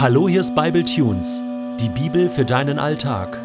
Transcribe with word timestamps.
Hallo, 0.00 0.28
hier 0.28 0.38
ist 0.38 0.54
Bible 0.54 0.84
Tunes, 0.84 1.42
die 1.80 1.88
Bibel 1.88 2.28
für 2.28 2.44
deinen 2.44 2.78
Alltag. 2.78 3.40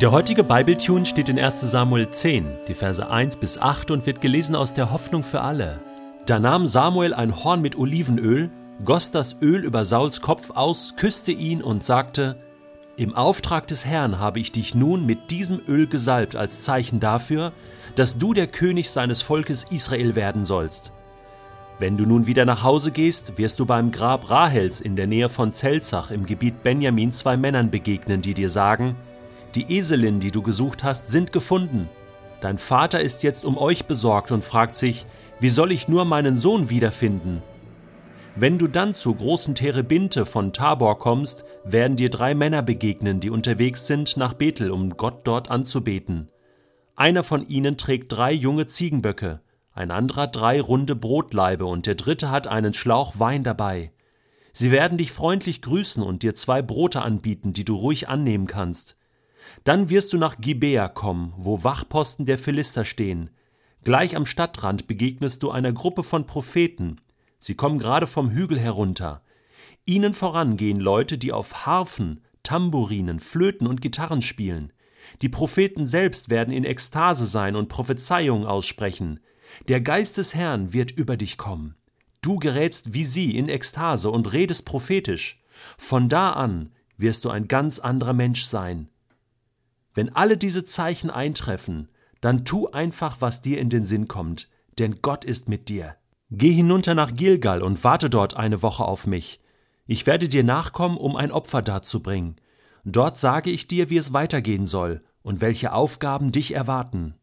Der 0.00 0.12
heutige 0.12 0.44
Bible 0.44 0.76
Tune 0.76 1.04
steht 1.04 1.28
in 1.28 1.40
1. 1.40 1.60
Samuel 1.72 2.08
10, 2.08 2.46
die 2.68 2.74
Verse 2.74 3.10
1 3.10 3.38
bis 3.38 3.58
8 3.58 3.90
und 3.90 4.06
wird 4.06 4.20
gelesen 4.20 4.54
aus 4.54 4.72
der 4.72 4.92
Hoffnung 4.92 5.24
für 5.24 5.40
alle. 5.40 5.80
Da 6.24 6.38
nahm 6.38 6.68
Samuel 6.68 7.14
ein 7.14 7.42
Horn 7.42 7.62
mit 7.62 7.76
Olivenöl, 7.76 8.48
goss 8.84 9.10
das 9.10 9.38
Öl 9.42 9.64
über 9.64 9.84
Sauls 9.84 10.20
Kopf 10.20 10.50
aus, 10.50 10.94
küsste 10.96 11.32
ihn 11.32 11.64
und 11.64 11.82
sagte: 11.82 12.36
Im 12.96 13.16
Auftrag 13.16 13.66
des 13.66 13.84
Herrn 13.84 14.20
habe 14.20 14.38
ich 14.38 14.52
dich 14.52 14.76
nun 14.76 15.04
mit 15.04 15.32
diesem 15.32 15.62
Öl 15.66 15.88
gesalbt 15.88 16.36
als 16.36 16.62
Zeichen 16.62 17.00
dafür, 17.00 17.50
dass 17.96 18.18
du 18.18 18.34
der 18.34 18.46
König 18.46 18.90
seines 18.90 19.20
Volkes 19.20 19.66
Israel 19.68 20.14
werden 20.14 20.44
sollst. 20.44 20.92
Wenn 21.80 21.96
du 21.96 22.06
nun 22.06 22.26
wieder 22.26 22.44
nach 22.44 22.64
Hause 22.64 22.90
gehst, 22.90 23.38
wirst 23.38 23.60
du 23.60 23.66
beim 23.66 23.92
Grab 23.92 24.30
Rahels 24.30 24.80
in 24.80 24.96
der 24.96 25.06
Nähe 25.06 25.28
von 25.28 25.52
Zelzach 25.52 26.10
im 26.10 26.26
Gebiet 26.26 26.64
Benjamin 26.64 27.12
zwei 27.12 27.36
Männern 27.36 27.70
begegnen, 27.70 28.20
die 28.20 28.34
dir 28.34 28.50
sagen, 28.50 28.96
die 29.54 29.76
Eselin, 29.76 30.18
die 30.18 30.32
du 30.32 30.42
gesucht 30.42 30.82
hast, 30.82 31.08
sind 31.08 31.32
gefunden. 31.32 31.88
Dein 32.40 32.58
Vater 32.58 33.00
ist 33.00 33.22
jetzt 33.22 33.44
um 33.44 33.56
euch 33.56 33.86
besorgt 33.86 34.32
und 34.32 34.42
fragt 34.42 34.74
sich, 34.74 35.06
wie 35.40 35.48
soll 35.48 35.70
ich 35.70 35.86
nur 35.86 36.04
meinen 36.04 36.36
Sohn 36.36 36.68
wiederfinden? 36.68 37.42
Wenn 38.34 38.58
du 38.58 38.66
dann 38.66 38.94
zur 38.94 39.16
großen 39.16 39.54
Terebinte 39.54 40.26
von 40.26 40.52
Tabor 40.52 40.98
kommst, 40.98 41.44
werden 41.64 41.96
dir 41.96 42.10
drei 42.10 42.34
Männer 42.34 42.62
begegnen, 42.62 43.20
die 43.20 43.30
unterwegs 43.30 43.86
sind 43.86 44.16
nach 44.16 44.32
Bethel, 44.32 44.70
um 44.70 44.96
Gott 44.96 45.20
dort 45.24 45.50
anzubeten. 45.50 46.28
Einer 46.96 47.22
von 47.22 47.48
ihnen 47.48 47.76
trägt 47.76 48.12
drei 48.12 48.32
junge 48.32 48.66
Ziegenböcke, 48.66 49.40
ein 49.78 49.90
anderer 49.90 50.26
drei 50.26 50.60
runde 50.60 50.96
Brotlaibe 50.96 51.64
und 51.64 51.86
der 51.86 51.94
dritte 51.94 52.30
hat 52.30 52.48
einen 52.48 52.74
Schlauch 52.74 53.18
Wein 53.18 53.44
dabei. 53.44 53.92
Sie 54.52 54.72
werden 54.72 54.98
dich 54.98 55.12
freundlich 55.12 55.62
grüßen 55.62 56.02
und 56.02 56.24
dir 56.24 56.34
zwei 56.34 56.62
Brote 56.62 57.02
anbieten, 57.02 57.52
die 57.52 57.64
du 57.64 57.76
ruhig 57.76 58.08
annehmen 58.08 58.48
kannst. 58.48 58.96
Dann 59.62 59.88
wirst 59.88 60.12
du 60.12 60.18
nach 60.18 60.40
Gibea 60.40 60.88
kommen, 60.88 61.32
wo 61.36 61.62
Wachposten 61.62 62.26
der 62.26 62.38
Philister 62.38 62.84
stehen. 62.84 63.30
Gleich 63.84 64.16
am 64.16 64.26
Stadtrand 64.26 64.88
begegnest 64.88 65.44
du 65.44 65.50
einer 65.50 65.72
Gruppe 65.72 66.02
von 66.02 66.26
Propheten. 66.26 66.96
Sie 67.38 67.54
kommen 67.54 67.78
gerade 67.78 68.08
vom 68.08 68.30
Hügel 68.30 68.58
herunter. 68.58 69.22
Ihnen 69.86 70.12
voran 70.12 70.56
gehen 70.56 70.80
Leute, 70.80 71.18
die 71.18 71.32
auf 71.32 71.66
Harfen, 71.66 72.20
Tamburinen, 72.42 73.20
Flöten 73.20 73.68
und 73.68 73.80
Gitarren 73.80 74.22
spielen. 74.22 74.72
Die 75.22 75.28
Propheten 75.28 75.86
selbst 75.86 76.30
werden 76.30 76.52
in 76.52 76.64
Ekstase 76.64 77.26
sein 77.26 77.54
und 77.54 77.68
Prophezeiungen 77.68 78.46
aussprechen. 78.46 79.20
Der 79.68 79.80
Geist 79.80 80.18
des 80.18 80.34
Herrn 80.34 80.72
wird 80.72 80.90
über 80.90 81.16
dich 81.16 81.36
kommen. 81.36 81.74
Du 82.20 82.36
gerätst 82.36 82.94
wie 82.94 83.04
sie 83.04 83.36
in 83.36 83.48
Ekstase 83.48 84.10
und 84.10 84.32
redest 84.32 84.64
prophetisch. 84.64 85.40
Von 85.76 86.08
da 86.08 86.32
an 86.32 86.70
wirst 86.96 87.24
du 87.24 87.30
ein 87.30 87.48
ganz 87.48 87.78
anderer 87.78 88.12
Mensch 88.12 88.44
sein. 88.44 88.88
Wenn 89.94 90.14
alle 90.14 90.36
diese 90.36 90.64
Zeichen 90.64 91.10
eintreffen, 91.10 91.88
dann 92.20 92.44
tu 92.44 92.68
einfach, 92.68 93.16
was 93.20 93.40
dir 93.40 93.58
in 93.58 93.70
den 93.70 93.84
Sinn 93.84 94.08
kommt, 94.08 94.48
denn 94.78 95.00
Gott 95.02 95.24
ist 95.24 95.48
mit 95.48 95.68
dir. 95.68 95.96
Geh 96.30 96.52
hinunter 96.52 96.94
nach 96.94 97.14
Gilgal 97.14 97.62
und 97.62 97.82
warte 97.84 98.10
dort 98.10 98.36
eine 98.36 98.62
Woche 98.62 98.84
auf 98.84 99.06
mich. 99.06 99.40
Ich 99.86 100.06
werde 100.06 100.28
dir 100.28 100.44
nachkommen, 100.44 100.98
um 100.98 101.16
ein 101.16 101.32
Opfer 101.32 101.62
darzubringen. 101.62 102.36
Dort 102.84 103.18
sage 103.18 103.50
ich 103.50 103.66
dir, 103.66 103.90
wie 103.90 103.96
es 103.96 104.12
weitergehen 104.12 104.66
soll 104.66 105.02
und 105.22 105.40
welche 105.40 105.72
Aufgaben 105.72 106.30
dich 106.30 106.54
erwarten. 106.54 107.14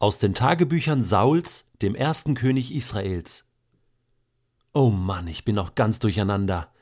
Aus 0.00 0.16
den 0.16 0.32
Tagebüchern 0.32 1.02
Sauls, 1.02 1.68
dem 1.82 1.94
ersten 1.94 2.34
König 2.34 2.74
Israels. 2.74 3.44
Oh 4.72 4.88
Mann, 4.88 5.28
ich 5.28 5.44
bin 5.44 5.54
noch 5.54 5.74
ganz 5.74 5.98
durcheinander. 5.98 6.72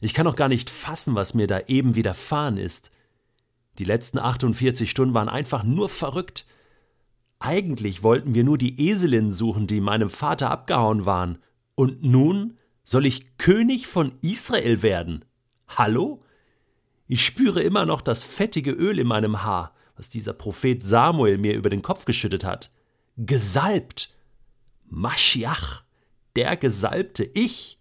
Ich 0.00 0.14
kann 0.14 0.24
noch 0.24 0.36
gar 0.36 0.48
nicht 0.48 0.70
fassen, 0.70 1.14
was 1.14 1.34
mir 1.34 1.46
da 1.46 1.60
eben 1.66 1.96
widerfahren 1.96 2.56
ist. 2.56 2.90
Die 3.78 3.84
letzten 3.84 4.18
48 4.18 4.90
Stunden 4.90 5.12
waren 5.12 5.28
einfach 5.28 5.64
nur 5.64 5.90
verrückt. 5.90 6.46
Eigentlich 7.40 8.02
wollten 8.02 8.32
wir 8.32 8.42
nur 8.42 8.56
die 8.56 8.88
Eselinnen 8.88 9.32
suchen, 9.32 9.66
die 9.66 9.82
meinem 9.82 10.08
Vater 10.08 10.50
abgehauen 10.50 11.04
waren. 11.04 11.42
Und 11.74 12.02
nun 12.02 12.56
soll 12.84 13.04
ich 13.04 13.36
König 13.36 13.86
von 13.86 14.12
Israel 14.22 14.80
werden. 14.80 15.26
Hallo? 15.68 16.24
Ich 17.06 17.22
spüre 17.22 17.60
immer 17.60 17.84
noch 17.84 18.00
das 18.00 18.24
fettige 18.24 18.70
Öl 18.70 18.98
in 18.98 19.08
meinem 19.08 19.42
Haar 19.42 19.74
was 19.96 20.08
dieser 20.08 20.32
Prophet 20.32 20.84
Samuel 20.84 21.38
mir 21.38 21.54
über 21.54 21.70
den 21.70 21.82
Kopf 21.82 22.04
geschüttet 22.04 22.44
hat. 22.44 22.70
Gesalbt. 23.16 24.14
Maschiach, 24.86 25.84
der 26.36 26.56
Gesalbte, 26.58 27.24
ich, 27.24 27.78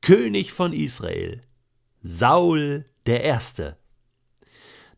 König 0.00 0.52
von 0.52 0.72
Israel, 0.72 1.42
Saul 2.00 2.86
der 3.06 3.22
Erste. 3.22 3.76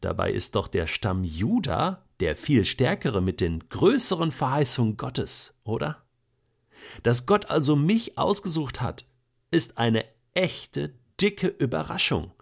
Dabei 0.00 0.30
ist 0.30 0.54
doch 0.54 0.68
der 0.68 0.86
Stamm 0.86 1.24
Juda 1.24 2.04
der 2.20 2.36
viel 2.36 2.64
stärkere 2.64 3.20
mit 3.20 3.40
den 3.40 3.68
größeren 3.68 4.30
Verheißungen 4.30 4.96
Gottes, 4.96 5.54
oder? 5.64 6.04
Dass 7.02 7.26
Gott 7.26 7.50
also 7.50 7.76
mich 7.76 8.18
ausgesucht 8.18 8.80
hat, 8.80 9.06
ist 9.50 9.78
eine 9.78 10.04
echte, 10.34 10.94
dicke 11.20 11.48
Überraschung. 11.48 12.32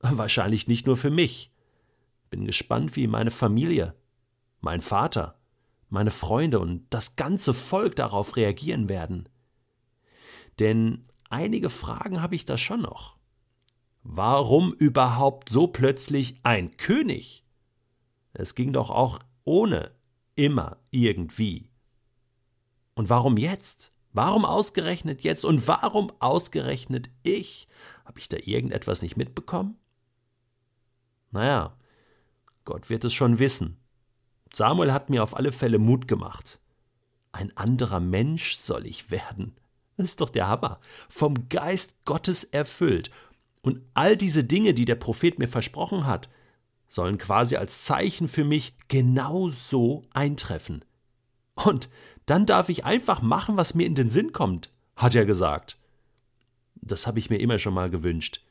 Wahrscheinlich 0.00 0.66
nicht 0.66 0.86
nur 0.86 0.96
für 0.96 1.10
mich. 1.10 1.51
Bin 2.32 2.46
gespannt, 2.46 2.96
wie 2.96 3.06
meine 3.08 3.30
Familie, 3.30 3.94
mein 4.62 4.80
Vater, 4.80 5.38
meine 5.90 6.10
Freunde 6.10 6.60
und 6.60 6.86
das 6.88 7.14
ganze 7.14 7.52
Volk 7.52 7.94
darauf 7.94 8.36
reagieren 8.36 8.88
werden. 8.88 9.28
Denn 10.58 11.04
einige 11.28 11.68
Fragen 11.68 12.22
habe 12.22 12.34
ich 12.34 12.46
da 12.46 12.56
schon 12.56 12.80
noch. 12.80 13.18
Warum 14.02 14.72
überhaupt 14.72 15.50
so 15.50 15.66
plötzlich 15.66 16.40
ein 16.42 16.74
König? 16.78 17.44
Es 18.32 18.54
ging 18.54 18.72
doch 18.72 18.88
auch 18.88 19.18
ohne 19.44 19.90
immer 20.34 20.78
irgendwie. 20.90 21.68
Und 22.94 23.10
warum 23.10 23.36
jetzt? 23.36 23.90
Warum 24.14 24.46
ausgerechnet 24.46 25.20
jetzt? 25.20 25.44
Und 25.44 25.68
warum 25.68 26.10
ausgerechnet 26.18 27.10
ich? 27.24 27.68
Habe 28.06 28.20
ich 28.20 28.30
da 28.30 28.38
irgendetwas 28.38 29.02
nicht 29.02 29.18
mitbekommen? 29.18 29.76
Naja, 31.30 31.76
Gott 32.64 32.90
wird 32.90 33.04
es 33.04 33.14
schon 33.14 33.38
wissen. 33.38 33.78
Samuel 34.52 34.92
hat 34.92 35.10
mir 35.10 35.22
auf 35.22 35.36
alle 35.36 35.52
Fälle 35.52 35.78
Mut 35.78 36.06
gemacht. 36.06 36.60
Ein 37.32 37.56
anderer 37.56 38.00
Mensch 38.00 38.56
soll 38.56 38.86
ich 38.86 39.10
werden. 39.10 39.54
Das 39.96 40.04
ist 40.04 40.20
doch 40.20 40.30
der 40.30 40.48
Hammer. 40.48 40.80
Vom 41.08 41.48
Geist 41.48 41.94
Gottes 42.04 42.44
erfüllt. 42.44 43.10
Und 43.62 43.80
all 43.94 44.16
diese 44.16 44.44
Dinge, 44.44 44.74
die 44.74 44.84
der 44.84 44.96
Prophet 44.96 45.38
mir 45.38 45.48
versprochen 45.48 46.06
hat, 46.06 46.28
sollen 46.88 47.16
quasi 47.16 47.56
als 47.56 47.84
Zeichen 47.84 48.28
für 48.28 48.44
mich 48.44 48.74
genau 48.88 49.48
so 49.48 50.04
eintreffen. 50.12 50.84
Und 51.54 51.88
dann 52.26 52.44
darf 52.44 52.68
ich 52.68 52.84
einfach 52.84 53.22
machen, 53.22 53.56
was 53.56 53.74
mir 53.74 53.86
in 53.86 53.94
den 53.94 54.10
Sinn 54.10 54.32
kommt, 54.32 54.70
hat 54.96 55.14
er 55.14 55.24
gesagt. 55.24 55.78
Das 56.74 57.06
habe 57.06 57.18
ich 57.18 57.30
mir 57.30 57.38
immer 57.38 57.58
schon 57.58 57.74
mal 57.74 57.88
gewünscht. 57.88 58.42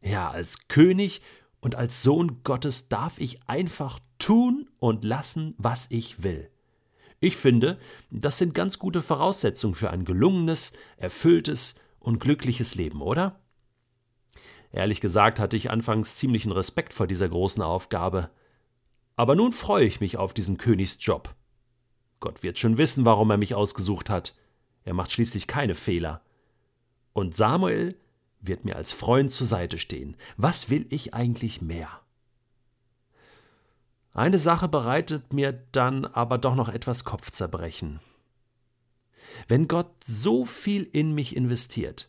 Ja, 0.00 0.30
als 0.30 0.68
König 0.68 1.20
und 1.64 1.76
als 1.76 2.02
Sohn 2.02 2.42
Gottes 2.44 2.90
darf 2.90 3.18
ich 3.18 3.48
einfach 3.48 3.98
tun 4.18 4.68
und 4.80 5.02
lassen, 5.02 5.54
was 5.56 5.86
ich 5.90 6.22
will. 6.22 6.50
Ich 7.20 7.38
finde, 7.38 7.78
das 8.10 8.36
sind 8.36 8.54
ganz 8.54 8.78
gute 8.78 9.00
Voraussetzungen 9.00 9.74
für 9.74 9.88
ein 9.88 10.04
gelungenes, 10.04 10.74
erfülltes 10.98 11.76
und 12.00 12.18
glückliches 12.18 12.74
Leben, 12.74 13.00
oder? 13.00 13.40
Ehrlich 14.72 15.00
gesagt 15.00 15.40
hatte 15.40 15.56
ich 15.56 15.70
anfangs 15.70 16.16
ziemlichen 16.16 16.52
Respekt 16.52 16.92
vor 16.92 17.06
dieser 17.06 17.30
großen 17.30 17.62
Aufgabe. 17.62 18.28
Aber 19.16 19.34
nun 19.34 19.52
freue 19.52 19.86
ich 19.86 20.00
mich 20.02 20.18
auf 20.18 20.34
diesen 20.34 20.58
Königsjob. 20.58 21.34
Gott 22.20 22.42
wird 22.42 22.58
schon 22.58 22.76
wissen, 22.76 23.06
warum 23.06 23.30
er 23.30 23.38
mich 23.38 23.54
ausgesucht 23.54 24.10
hat. 24.10 24.34
Er 24.84 24.92
macht 24.92 25.12
schließlich 25.12 25.46
keine 25.46 25.74
Fehler. 25.74 26.20
Und 27.14 27.34
Samuel 27.34 27.96
wird 28.46 28.64
mir 28.64 28.76
als 28.76 28.92
Freund 28.92 29.30
zur 29.30 29.46
Seite 29.46 29.78
stehen. 29.78 30.16
Was 30.36 30.70
will 30.70 30.86
ich 30.90 31.14
eigentlich 31.14 31.62
mehr? 31.62 31.88
Eine 34.12 34.38
Sache 34.38 34.68
bereitet 34.68 35.32
mir 35.32 35.52
dann 35.72 36.04
aber 36.04 36.38
doch 36.38 36.54
noch 36.54 36.68
etwas 36.68 37.04
Kopfzerbrechen. 37.04 37.98
Wenn 39.48 39.66
Gott 39.66 39.90
so 40.04 40.44
viel 40.44 40.84
in 40.84 41.12
mich 41.12 41.34
investiert, 41.34 42.08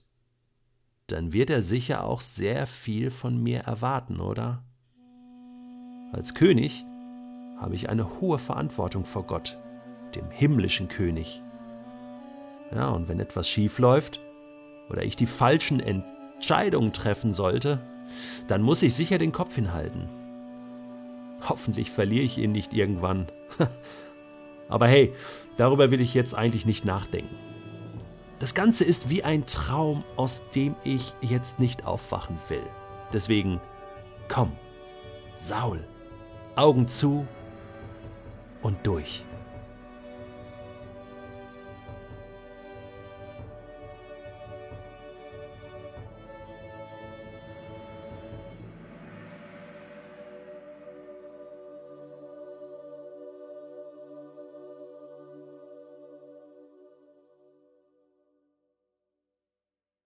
dann 1.07 1.33
wird 1.33 1.49
er 1.49 1.61
sicher 1.61 2.03
auch 2.03 2.21
sehr 2.21 2.67
viel 2.67 3.09
von 3.09 3.41
mir 3.41 3.61
erwarten, 3.61 4.19
oder? 4.19 4.63
Als 6.11 6.35
König 6.35 6.85
habe 7.57 7.75
ich 7.75 7.89
eine 7.89 8.19
hohe 8.19 8.37
Verantwortung 8.37 9.05
vor 9.05 9.23
Gott, 9.23 9.57
dem 10.13 10.29
himmlischen 10.29 10.87
König. 10.87 11.41
Ja, 12.71 12.89
und 12.89 13.07
wenn 13.07 13.19
etwas 13.19 13.49
schief 13.49 13.79
läuft 13.79 14.19
oder 14.89 15.03
ich 15.03 15.15
die 15.15 15.25
falschen 15.25 15.79
Entscheidungen 15.79 16.14
Entscheidung 16.35 16.91
treffen 16.91 17.33
sollte, 17.33 17.79
dann 18.47 18.61
muss 18.61 18.83
ich 18.83 18.93
sicher 18.93 19.17
den 19.17 19.31
Kopf 19.31 19.55
hinhalten. 19.55 20.07
Hoffentlich 21.47 21.91
verliere 21.91 22.23
ich 22.23 22.37
ihn 22.37 22.51
nicht 22.51 22.73
irgendwann. 22.73 23.27
Aber 24.69 24.87
hey, 24.87 25.13
darüber 25.57 25.91
will 25.91 26.01
ich 26.01 26.13
jetzt 26.13 26.35
eigentlich 26.35 26.65
nicht 26.65 26.85
nachdenken. 26.85 27.35
Das 28.39 28.53
Ganze 28.53 28.83
ist 28.83 29.09
wie 29.09 29.23
ein 29.23 29.45
Traum, 29.45 30.03
aus 30.17 30.43
dem 30.53 30.75
ich 30.83 31.13
jetzt 31.21 31.59
nicht 31.59 31.85
aufwachen 31.85 32.37
will. 32.49 32.63
Deswegen, 33.13 33.61
komm, 34.27 34.51
Saul, 35.35 35.87
Augen 36.55 36.87
zu 36.87 37.25
und 38.61 38.85
durch. 38.85 39.23